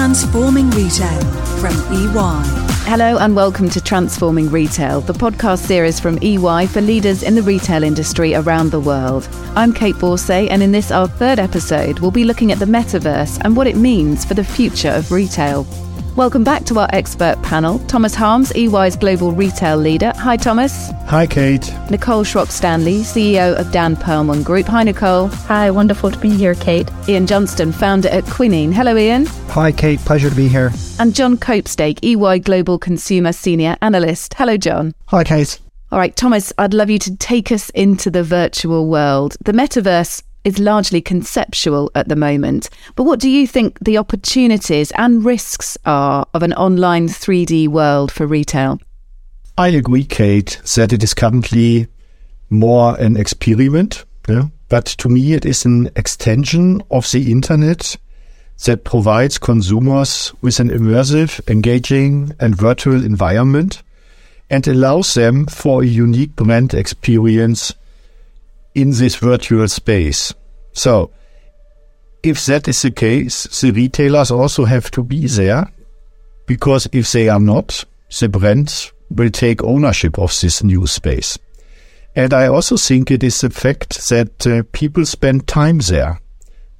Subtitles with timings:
[0.00, 1.20] Transforming Retail
[1.60, 2.42] from EY.
[2.88, 7.42] Hello and welcome to Transforming Retail, the podcast series from EY for leaders in the
[7.42, 9.28] retail industry around the world.
[9.56, 13.42] I'm Kate Borsay, and in this, our third episode, we'll be looking at the metaverse
[13.42, 15.64] and what it means for the future of retail.
[16.16, 17.78] Welcome back to our expert panel.
[17.86, 20.12] Thomas Harms, EY's global retail leader.
[20.16, 20.90] Hi, Thomas.
[21.06, 21.72] Hi, Kate.
[21.88, 24.66] Nicole Schrock Stanley, CEO of Dan Pearlman Group.
[24.66, 25.28] Hi, Nicole.
[25.28, 26.90] Hi, wonderful to be here, Kate.
[27.08, 28.72] Ian Johnston, founder at Quinine.
[28.72, 29.26] Hello, Ian.
[29.26, 30.00] Hi, Kate.
[30.00, 30.72] Pleasure to be here.
[30.98, 34.34] And John Copestake, EY Global Consumer Senior Analyst.
[34.34, 34.94] Hello, John.
[35.06, 35.60] Hi, Kate.
[35.92, 39.36] All right, Thomas, I'd love you to take us into the virtual world.
[39.44, 42.70] The metaverse is largely conceptual at the moment.
[42.96, 48.10] But what do you think the opportunities and risks are of an online 3D world
[48.10, 48.80] for retail?
[49.58, 51.88] I agree, Kate, that it is currently
[52.48, 54.04] more an experiment.
[54.28, 54.44] Yeah?
[54.68, 57.96] But to me, it is an extension of the internet
[58.64, 63.82] that provides consumers with an immersive, engaging, and virtual environment
[64.50, 67.72] and allows them for a unique brand experience
[68.74, 70.32] in this virtual space.
[70.72, 71.10] So,
[72.22, 75.70] if that is the case, the retailers also have to be there
[76.46, 77.84] because if they are not,
[78.18, 81.38] the brand will take ownership of this new space.
[82.14, 86.20] And I also think it is the fact that uh, people spend time there.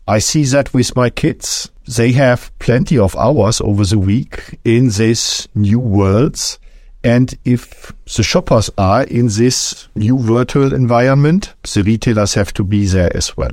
[0.08, 1.70] I see that with my kids.
[1.86, 6.58] They have plenty of hours over the week in these new worlds
[7.02, 12.86] and if the shoppers are in this new virtual environment, the retailers have to be
[12.86, 13.52] there as well.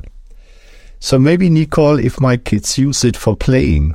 [1.00, 3.94] So maybe, Nicole, if my kids use it for playing,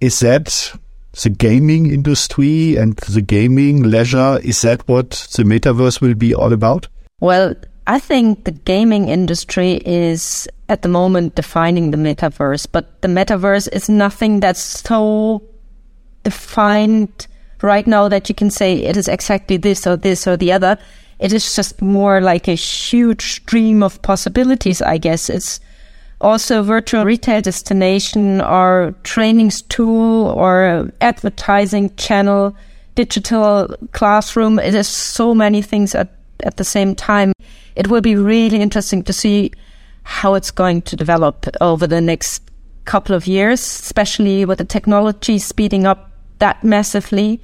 [0.00, 0.76] is that
[1.22, 6.52] the gaming industry and the gaming leisure, is that what the metaverse will be all
[6.52, 6.88] about?
[7.20, 7.54] Well,
[7.86, 13.68] I think the gaming industry is at the moment defining the metaverse, but the metaverse
[13.72, 15.42] is nothing that's so
[16.22, 17.26] defined
[17.62, 20.78] right now that you can say it is exactly this or this or the other.
[21.18, 25.30] It is just more like a huge stream of possibilities, I guess.
[25.30, 25.60] It's
[26.20, 32.56] also virtual retail destination or trainings tool or advertising channel,
[32.94, 34.58] digital classroom.
[34.58, 36.10] It is so many things at,
[36.42, 37.32] at the same time.
[37.76, 39.52] It will be really interesting to see
[40.02, 42.42] how it's going to develop over the next
[42.84, 47.40] couple of years, especially with the technology speeding up that massively.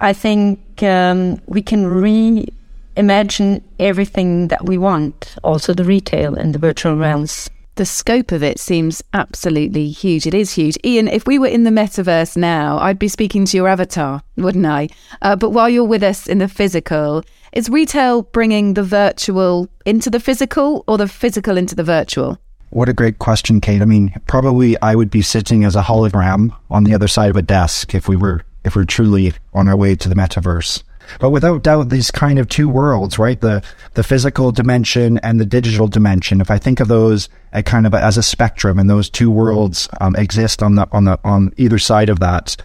[0.00, 6.58] I think um, we can reimagine everything that we want, also the retail and the
[6.58, 7.50] virtual realms.
[7.74, 10.26] The scope of it seems absolutely huge.
[10.26, 10.76] It is huge.
[10.84, 14.66] Ian, if we were in the metaverse now, I'd be speaking to your avatar, wouldn't
[14.66, 14.88] I?
[15.22, 17.22] Uh, but while you're with us in the physical,
[17.52, 22.38] is retail bringing the virtual into the physical or the physical into the virtual?
[22.70, 23.80] What a great question, Kate.
[23.80, 27.36] I mean, probably I would be sitting as a hologram on the other side of
[27.36, 30.84] a desk if we were if we're truly on our way to the metaverse.
[31.18, 33.40] But without doubt, these kind of two worlds, right?
[33.40, 33.64] The
[33.94, 36.40] the physical dimension and the digital dimension.
[36.40, 39.88] If I think of those at kind of as a spectrum, and those two worlds
[40.00, 42.56] um, exist on the on the on either side of that,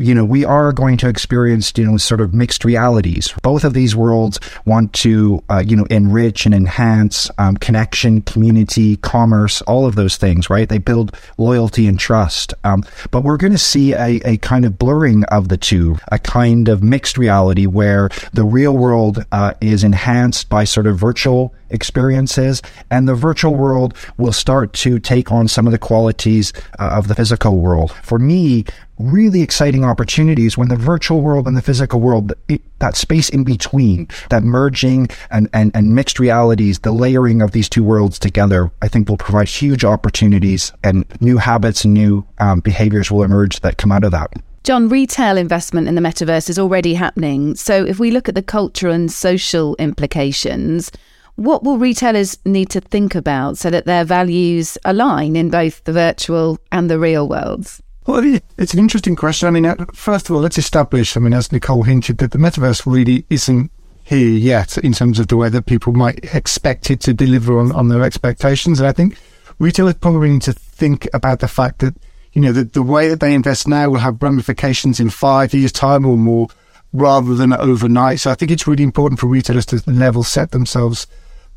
[0.00, 3.34] you know, we are going to experience, you know, sort of mixed realities.
[3.42, 8.96] Both of these worlds want to, uh, you know, enrich and enhance um, connection, community,
[8.96, 10.68] commerce, all of those things, right?
[10.68, 12.54] They build loyalty and trust.
[12.64, 16.18] Um, but we're going to see a, a, kind of blurring of the two, a
[16.18, 21.54] kind of mixed reality where the real world uh, is enhanced by sort of virtual
[21.70, 26.90] experiences, and the virtual world will start to take on some of the qualities uh,
[26.92, 27.92] of the physical world.
[28.02, 28.64] For me,
[29.00, 33.44] really exciting opportunities when the virtual world and the physical world, it, that space in
[33.44, 38.70] between, that merging and, and, and mixed realities, the layering of these two worlds together,
[38.82, 43.60] I think will provide huge opportunities and new habits and new um, behaviors will emerge
[43.60, 44.32] that come out of that.
[44.62, 47.54] John, retail investment in the metaverse is already happening.
[47.54, 50.92] So if we look at the cultural and social implications,
[51.36, 55.92] what will retailers need to think about so that their values align in both the
[55.92, 57.82] virtual and the real worlds?
[58.06, 59.48] Well, it's an interesting question.
[59.48, 62.38] I mean, uh, first of all, let's establish, I mean, as Nicole hinted, that the
[62.38, 63.70] metaverse really isn't
[64.04, 67.72] here yet in terms of the way that people might expect it to deliver on,
[67.72, 68.80] on their expectations.
[68.80, 69.18] And I think
[69.58, 71.94] retailers probably need to think about the fact that,
[72.32, 75.72] you know, that the way that they invest now will have ramifications in five years'
[75.72, 76.48] time or more
[76.92, 78.20] rather than overnight.
[78.20, 81.06] So I think it's really important for retailers to level set themselves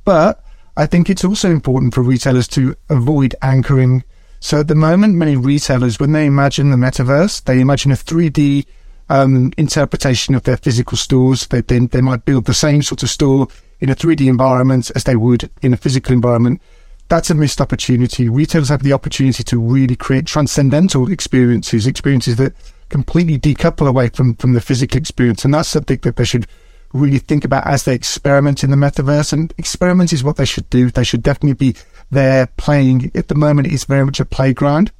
[0.06, 0.44] but
[0.76, 4.04] I think it's also important for retailers to avoid anchoring.
[4.44, 8.66] So at the moment, many retailers, when they imagine the metaverse, they imagine a 3D
[9.08, 11.48] um, interpretation of their physical stores.
[11.48, 13.48] They, they, they might build the same sort of store
[13.80, 16.62] in a 3D environment as they would in a physical environment.
[17.08, 18.28] that's a missed opportunity.
[18.28, 22.54] Retailers have the opportunity to really create transcendental experiences, experiences that
[22.90, 25.46] completely decouple away from, from the physical experience.
[25.46, 26.48] And that's something that they should
[26.92, 29.32] really think about as they experiment in the metaverse.
[29.32, 30.90] And experiment is what they should do.
[30.90, 31.80] They should definitely be
[32.12, 33.12] there playing.
[33.16, 34.92] At the moment, it's very much a playground.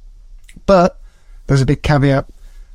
[0.66, 0.98] But
[1.46, 2.26] there's a big caveat.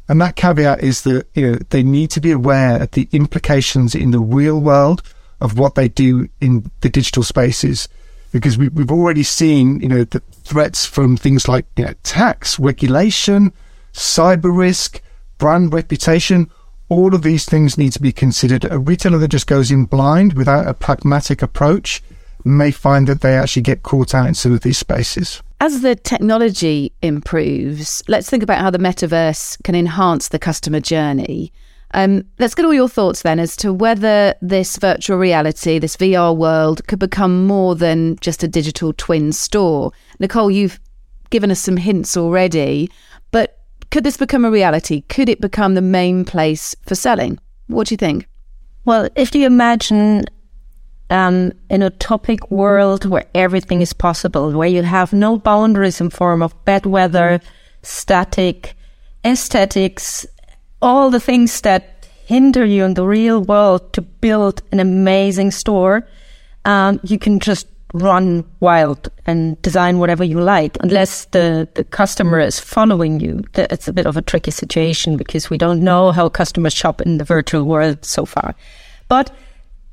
[0.08, 3.94] And that caveat is that you know they need to be aware of the implications
[3.94, 5.04] in the real world
[5.40, 7.88] of what they do in the digital spaces
[8.32, 12.60] because we, have already seen, you know, the threats from things like you know, tax,
[12.60, 13.52] regulation,
[13.94, 15.02] cyber risk,
[15.38, 16.50] brand reputation.
[16.90, 18.66] All of these things need to be considered.
[18.66, 22.02] A retailer that just goes in blind without a pragmatic approach
[22.46, 25.42] may find that they actually get caught out in some of these spaces.
[25.62, 31.52] As the technology improves, let's think about how the metaverse can enhance the customer journey.
[31.94, 36.36] Um, let's get all your thoughts then as to whether this virtual reality, this VR
[36.36, 39.92] world, could become more than just a digital twin store.
[40.20, 40.80] Nicole, you've
[41.30, 42.90] given us some hints already,
[43.32, 43.60] but
[43.92, 45.02] could this become a reality?
[45.10, 47.40] Could it become the main place for selling?
[47.68, 48.28] What do you think?
[48.86, 50.26] Well, if you imagine
[51.10, 56.42] um, a topic world where everything is possible, where you have no boundaries in form
[56.42, 57.42] of bad weather,
[57.82, 58.76] static,
[59.26, 60.26] aesthetics,
[60.82, 66.08] all the things that hinder you in the real world to build an amazing store,
[66.66, 72.40] um, you can just run wild and design whatever you like unless the, the customer
[72.40, 73.44] is following you.
[73.56, 77.18] It's a bit of a tricky situation because we don't know how customers shop in
[77.18, 78.54] the virtual world so far.
[79.08, 79.36] But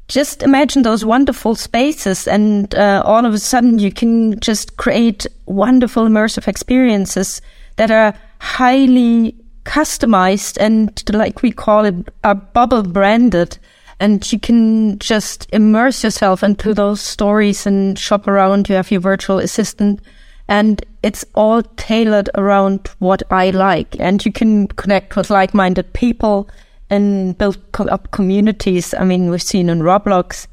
[0.09, 5.27] just imagine those wonderful spaces and uh, all of a sudden you can just create
[5.47, 7.41] wonderful immersive experiences
[7.77, 13.59] that are highly customized and like we call it a bubble branded
[13.99, 18.69] and you can just immerse yourself into those stories and shop around.
[18.69, 20.01] You have your virtual assistant
[20.49, 23.99] and it's all tailored around what I like.
[23.99, 26.49] And you can connect with like-minded people
[26.91, 28.95] and build up communities.
[28.95, 30.47] I mean, we've seen in Roblox,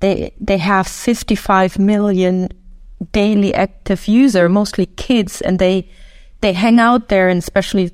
[0.00, 2.48] they, they have 55 million
[3.12, 5.88] daily active user, mostly kids, and they,
[6.40, 7.92] they hang out there and especially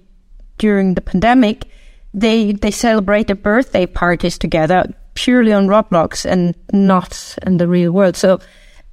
[0.59, 1.67] during the pandemic,
[2.15, 4.85] they they celebrate their birthday parties together
[5.15, 8.17] purely on Roblox and not in the real world.
[8.17, 8.39] So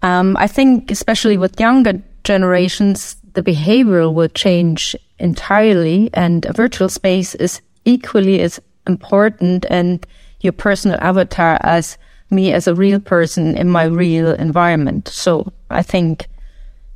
[0.01, 6.89] um, I think, especially with younger generations, the behavior will change entirely, and a virtual
[6.89, 8.59] space is equally as
[8.89, 10.05] important, and
[10.41, 11.97] your personal avatar as
[12.29, 15.07] me as a real person in my real environment.
[15.07, 16.27] So I think,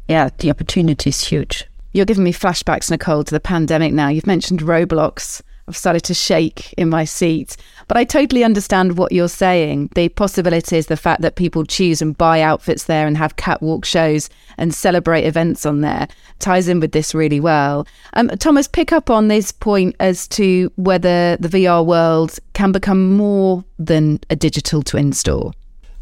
[0.07, 1.65] yeah, the opportunity is huge.
[1.93, 4.09] You're giving me flashbacks, Nicole, to the pandemic now.
[4.09, 5.41] You've mentioned Roblox.
[5.67, 7.55] I've started to shake in my seat.
[7.87, 9.91] But I totally understand what you're saying.
[9.95, 14.29] The possibilities, the fact that people choose and buy outfits there and have catwalk shows
[14.57, 16.07] and celebrate events on there
[16.39, 17.87] ties in with this really well.
[18.13, 23.15] Um, Thomas, pick up on this point as to whether the VR world can become
[23.15, 25.53] more than a digital twin store.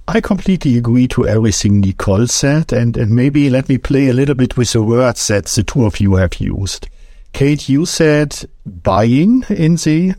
[0.07, 4.35] I completely agree to everything Nicole said, and, and maybe let me play a little
[4.35, 6.89] bit with the words that the two of you have used.
[7.33, 10.13] Kate, you said buying in the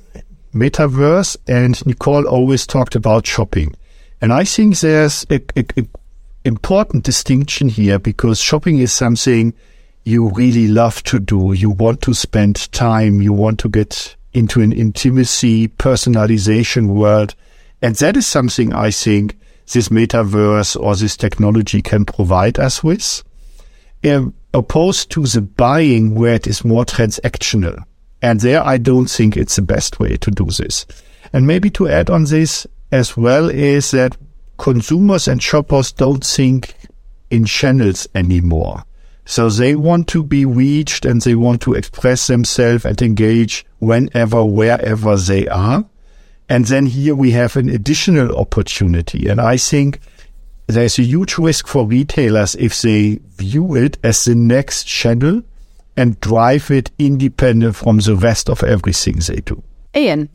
[0.54, 3.74] metaverse, and Nicole always talked about shopping.
[4.20, 5.86] And I think there's a, a, a
[6.44, 9.54] important distinction here because shopping is something
[10.04, 11.52] you really love to do.
[11.52, 13.22] You want to spend time.
[13.22, 17.34] You want to get into an intimacy, personalization world.
[17.80, 19.38] And that is something I think
[19.72, 23.22] this metaverse or this technology can provide us with,
[24.04, 27.82] um, opposed to the buying where it is more transactional.
[28.20, 30.86] And there, I don't think it's the best way to do this.
[31.32, 34.16] And maybe to add on this as well is that
[34.58, 36.74] consumers and shoppers don't think
[37.30, 38.84] in channels anymore.
[39.24, 44.44] So they want to be reached and they want to express themselves and engage whenever,
[44.44, 45.84] wherever they are.
[46.48, 49.28] And then here we have an additional opportunity.
[49.28, 50.00] And I think
[50.72, 55.42] there's a huge risk for retailers if they view it as the next channel
[55.96, 59.62] and drive it independent from the rest of everything they do.
[59.94, 60.28] Ian,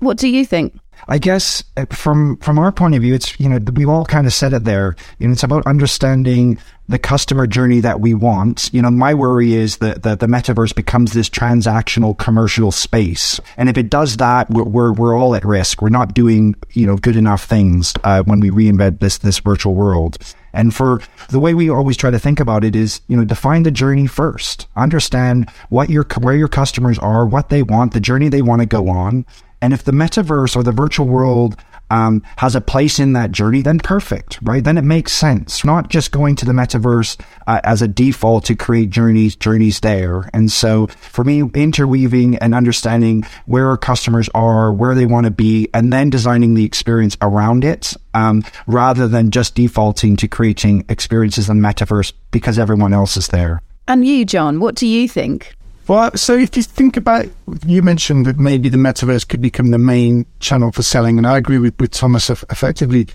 [0.00, 0.78] what do you think?
[1.08, 4.26] I guess uh, from from our point of view, it's you know we've all kind
[4.26, 4.96] of said it there.
[5.20, 6.58] Know, it's about understanding
[6.88, 8.68] the customer journey that we want.
[8.72, 13.68] You know, my worry is that, that the metaverse becomes this transactional commercial space, and
[13.68, 15.82] if it does that, we're we're, we're all at risk.
[15.82, 19.74] We're not doing you know good enough things uh, when we reinvent this this virtual
[19.74, 20.18] world.
[20.54, 23.64] And for the way we always try to think about it is, you know, define
[23.64, 24.68] the journey first.
[24.76, 28.66] Understand what your where your customers are, what they want, the journey they want to
[28.66, 29.26] go on,
[29.64, 31.56] and if the metaverse or the virtual world
[31.88, 34.62] um, has a place in that journey, then perfect, right?
[34.62, 35.64] Then it makes sense.
[35.64, 40.28] Not just going to the metaverse uh, as a default to create journeys, journeys there.
[40.34, 45.30] And so for me, interweaving and understanding where our customers are, where they want to
[45.30, 50.84] be, and then designing the experience around it, um, rather than just defaulting to creating
[50.90, 53.62] experiences in the metaverse because everyone else is there.
[53.88, 55.54] And you, John, what do you think?
[55.86, 57.26] Well, uh, so if you think about,
[57.66, 61.36] you mentioned that maybe the metaverse could become the main channel for selling, and I
[61.36, 62.30] agree with, with Thomas.
[62.30, 63.08] Effectively,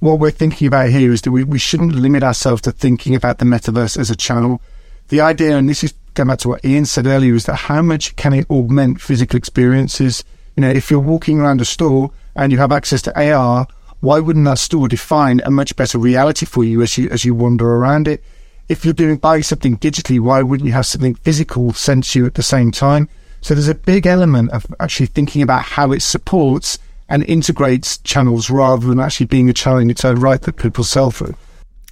[0.00, 3.38] what we're thinking about here is that we, we shouldn't limit ourselves to thinking about
[3.38, 4.60] the metaverse as a channel.
[5.08, 7.80] The idea, and this is going back to what Ian said earlier, is that how
[7.80, 10.24] much can it augment physical experiences?
[10.56, 13.68] You know, if you're walking around a store and you have access to AR,
[14.00, 17.34] why wouldn't that store define a much better reality for you as you as you
[17.36, 18.22] wander around it?
[18.68, 22.26] If you're doing buying something digitally, why wouldn't you have something physical sent to you
[22.26, 23.08] at the same time?
[23.40, 28.50] So there's a big element of actually thinking about how it supports and integrates channels
[28.50, 31.34] rather than actually being a channel in its own right that people sell through.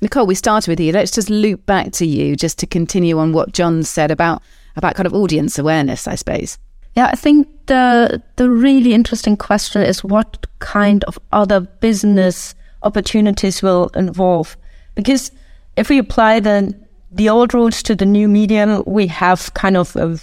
[0.01, 0.93] Nicole, we started with you.
[0.93, 4.43] Let's just loop back to you just to continue on what John said about
[4.77, 6.59] about kind of audience awareness, I suppose.
[6.97, 13.63] Yeah, I think the the really interesting question is what kind of other business opportunities
[13.63, 14.57] will involve
[14.95, 15.31] because
[15.77, 16.75] if we apply the
[17.11, 20.19] the old rules to the new medium, we have kind of a,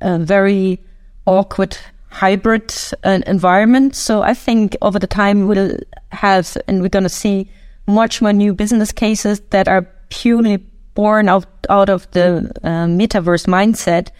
[0.00, 0.80] a very
[1.24, 1.78] awkward
[2.08, 3.94] hybrid uh, environment.
[3.94, 5.78] So I think over the time we'll
[6.10, 7.48] have, and we're going to see
[7.86, 10.56] much more new business cases that are purely
[10.94, 14.10] born out out of the uh, metaverse mindset,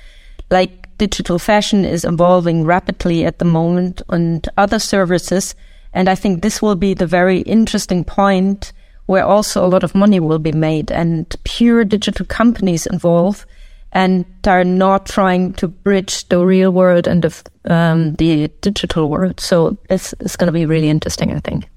[0.50, 5.54] like digital fashion is evolving rapidly at the moment, and other services.
[5.92, 8.72] And I think this will be the very interesting point
[9.06, 13.44] where also a lot of money will be made and pure digital companies involved
[13.92, 19.38] and are not trying to bridge the real world and the, um, the digital world.
[19.38, 21.68] So it's, it's going to be really interesting, I think.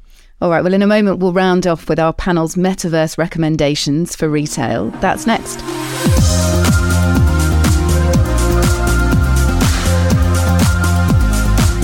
[0.42, 0.64] All right.
[0.64, 4.90] Well, in a moment, we'll round off with our panel's metaverse recommendations for retail.
[5.02, 5.60] That's next.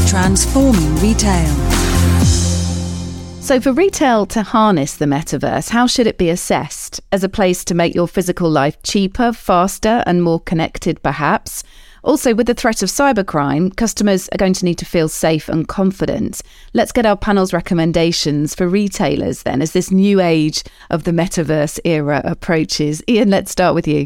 [0.09, 1.70] Transforming retail.
[3.41, 7.01] So, for retail to harness the metaverse, how should it be assessed?
[7.11, 11.63] As a place to make your physical life cheaper, faster, and more connected, perhaps?
[12.03, 15.67] Also, with the threat of cybercrime, customers are going to need to feel safe and
[15.67, 16.41] confident.
[16.73, 21.79] Let's get our panel's recommendations for retailers then as this new age of the metaverse
[21.83, 23.03] era approaches.
[23.09, 24.05] Ian, let's start with you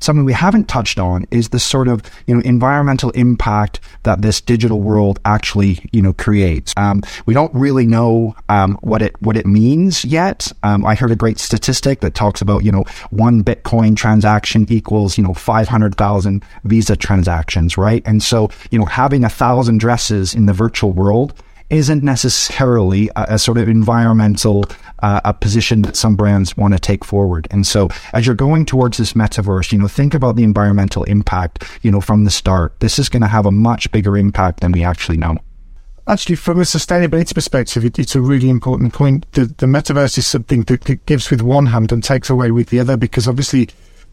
[0.00, 4.40] something we haven't touched on is the sort of you know environmental impact that this
[4.40, 6.72] digital world actually you know creates.
[6.76, 10.52] Um, we don't really know um, what it what it means yet.
[10.62, 15.18] Um, I heard a great statistic that talks about you know one Bitcoin transaction equals
[15.18, 18.02] you know five hundred thousand Visa transactions, right?
[18.06, 21.34] And so you know having a thousand dresses in the virtual world
[21.70, 24.64] isn't necessarily a, a sort of environmental
[25.00, 27.46] uh, a position that some brands want to take forward.
[27.50, 31.64] And so as you're going towards this metaverse, you know, think about the environmental impact,
[31.82, 32.78] you know, from the start.
[32.80, 35.36] This is going to have a much bigger impact than we actually know.
[36.08, 39.30] Actually, from a sustainability perspective, it, it's a really important point.
[39.32, 42.78] The, the metaverse is something that gives with one hand and takes away with the
[42.78, 43.68] other because obviously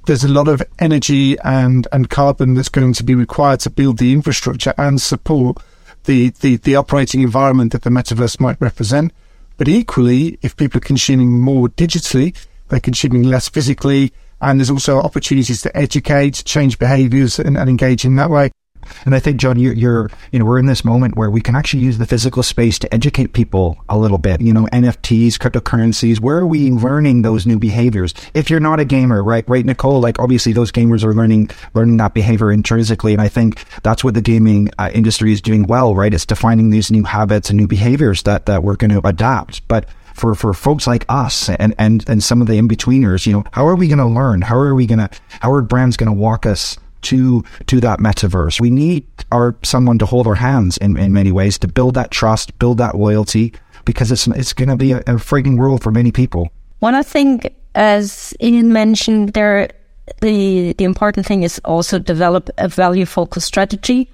[0.07, 3.99] there's a lot of energy and, and carbon that's going to be required to build
[3.99, 5.57] the infrastructure and support
[6.05, 9.13] the, the, the operating environment that the metaverse might represent.
[9.57, 12.35] But equally, if people are consuming more digitally,
[12.69, 18.03] they're consuming less physically, and there's also opportunities to educate, change behaviors, and, and engage
[18.03, 18.51] in that way.
[19.05, 21.55] And I think, John, you're, you're, you know, we're in this moment where we can
[21.55, 24.41] actually use the physical space to educate people a little bit.
[24.41, 26.19] You know, NFTs, cryptocurrencies.
[26.19, 28.13] Where are we learning those new behaviors?
[28.33, 29.99] If you're not a gamer, right, right, Nicole?
[29.99, 34.13] Like, obviously, those gamers are learning learning that behavior intrinsically, and I think that's what
[34.13, 36.13] the gaming uh, industry is doing well, right?
[36.13, 39.87] It's defining these new habits and new behaviors that that we're going to adapt, but
[40.13, 43.65] for, for folks like us and, and, and some of the in-betweeners, you know, how
[43.65, 44.41] are we going to learn?
[44.41, 45.09] How are we going to,
[45.41, 48.59] how are brands going to walk us to to that metaverse.
[48.59, 52.11] We need our someone to hold our hands in, in many ways to build that
[52.11, 53.53] trust, build that loyalty,
[53.85, 56.49] because it's it's going to be a, a frightening world for many people.
[56.79, 59.69] One, I think, as Ian mentioned, there
[60.21, 64.09] the the important thing is also develop a value focused strategy,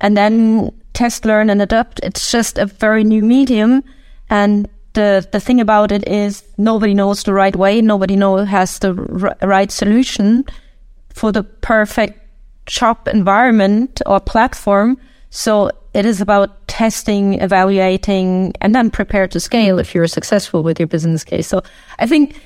[0.00, 2.00] and then test, learn, and adapt.
[2.02, 3.82] It's just a very new medium,
[4.30, 7.82] and the the thing about it is nobody knows the right way.
[7.82, 10.44] Nobody knows has the r- right solution
[11.12, 12.23] for the perfect
[12.68, 14.98] shop environment or platform.
[15.30, 20.78] So it is about testing, evaluating, and then prepare to scale if you're successful with
[20.78, 21.46] your business case.
[21.46, 21.62] So
[21.98, 22.40] I think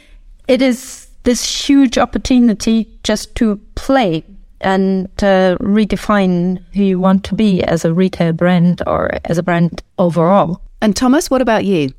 [0.49, 4.25] it is this huge opportunity just to play
[4.61, 9.43] and uh, redefine who you want to be as a retail brand or as a
[9.43, 10.61] brand overall.
[10.81, 11.93] And Thomas, what about you?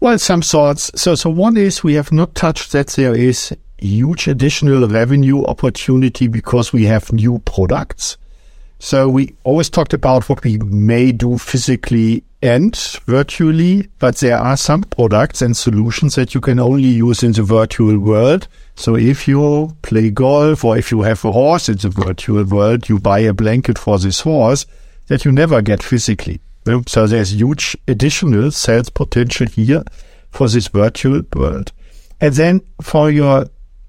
[0.00, 0.90] Well, some thoughts.
[0.94, 6.26] So, so one is we have not touched that there is huge additional revenue opportunity
[6.28, 8.16] because we have new products.
[8.78, 12.76] So we always talked about what we may do physically and
[13.06, 17.42] virtually, but there are some products and solutions that you can only use in the
[17.42, 18.46] virtual world.
[18.76, 22.88] So if you play golf or if you have a horse in the virtual world,
[22.88, 24.66] you buy a blanket for this horse
[25.06, 26.40] that you never get physically.
[26.86, 29.84] So there's huge additional sales potential here
[30.30, 31.72] for this virtual world.
[32.20, 33.46] And then for your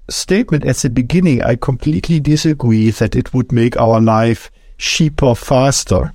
[0.08, 6.12] statement at the beginning, I completely disagree that it would make our life cheaper, faster.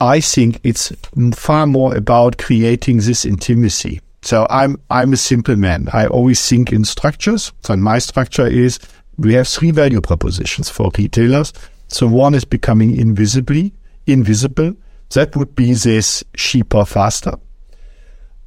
[0.00, 0.92] I think it's
[1.34, 4.00] far more about creating this intimacy.
[4.22, 5.88] So I'm I'm a simple man.
[5.92, 7.52] I always think in structures.
[7.62, 8.78] So my structure is
[9.18, 11.52] we have three value propositions for retailers.
[11.88, 13.72] So one is becoming invisibly
[14.06, 14.74] invisible.
[15.10, 17.34] That would be this cheaper, faster.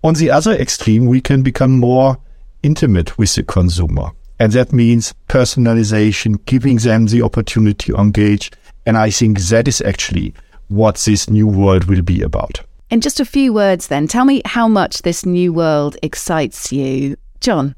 [0.03, 2.17] On the other extreme, we can become more
[2.63, 4.11] intimate with the consumer.
[4.39, 8.51] And that means personalization, giving them the opportunity to engage.
[8.85, 10.33] And I think that is actually
[10.67, 12.61] what this new world will be about.
[12.89, 17.17] In just a few words, then, tell me how much this new world excites you.
[17.41, 17.75] John?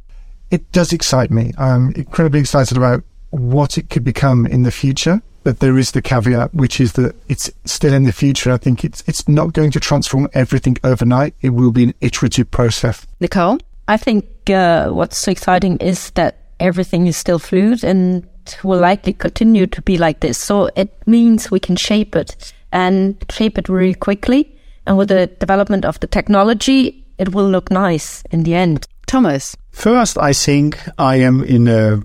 [0.51, 1.54] It does excite me.
[1.58, 5.22] I'm incredibly excited about what it could become in the future.
[5.44, 8.51] But there is the caveat, which is that it's still in the future.
[8.51, 11.34] I think it's it's not going to transform everything overnight.
[11.42, 13.08] It will be an iterative process.
[13.20, 13.60] Nicole?
[13.88, 18.28] I think uh, what's so exciting is that everything is still fluid and
[18.63, 20.38] will likely continue to be like this.
[20.38, 24.56] So it means we can shape it and shape it really quickly.
[24.86, 28.88] And with the development of the technology, it will look nice in the end.
[29.06, 29.56] Thomas?
[29.72, 32.01] First, I think I am in a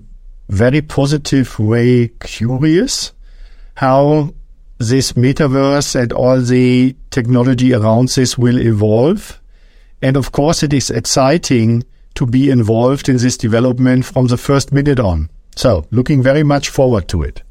[0.49, 3.11] very positive way curious
[3.75, 4.33] how
[4.77, 9.39] this metaverse and all the technology around this will evolve.
[10.01, 11.83] And of course, it is exciting
[12.15, 15.29] to be involved in this development from the first minute on.
[15.55, 17.41] So, looking very much forward to it.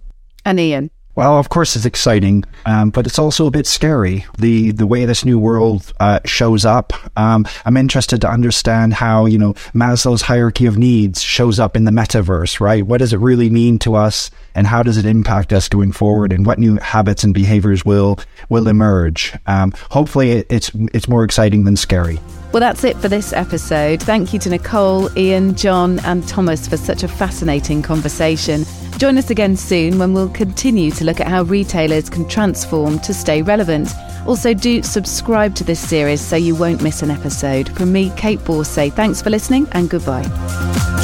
[0.44, 0.90] And Ian?
[1.16, 4.26] Well, of course, it's exciting, um, but it's also a bit scary.
[4.36, 6.92] The the way this new world uh, shows up.
[7.16, 11.84] Um, I'm interested to understand how you know Maslow's hierarchy of needs shows up in
[11.84, 12.58] the metaverse.
[12.58, 12.84] Right?
[12.84, 16.32] What does it really mean to us, and how does it impact us going forward?
[16.32, 19.34] And what new habits and behaviors will will emerge?
[19.46, 22.18] Um, hopefully, it, it's it's more exciting than scary.
[22.52, 24.00] Well, that's it for this episode.
[24.00, 28.64] Thank you to Nicole, Ian, John, and Thomas for such a fascinating conversation.
[28.96, 33.12] Join us again soon when we'll continue to look at how retailers can transform to
[33.12, 33.92] stay relevant.
[34.24, 37.68] Also, do subscribe to this series so you won't miss an episode.
[37.76, 40.22] From me, Kate Borsay, thanks for listening and goodbye.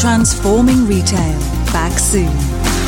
[0.00, 1.38] Transforming Retail.
[1.72, 2.79] Back soon.